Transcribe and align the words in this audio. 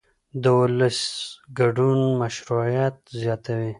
د 0.41 0.43
ولس 0.59 0.99
ګډون 1.59 1.99
مشروعیت 2.21 2.95
زیاتوي 3.21 3.69